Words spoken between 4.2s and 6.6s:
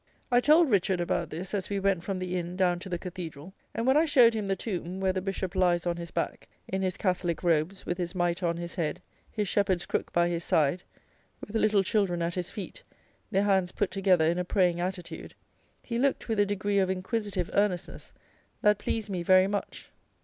him the tomb, where the bishop lies on his back,